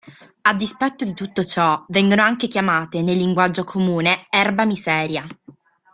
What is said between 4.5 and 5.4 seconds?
miseria.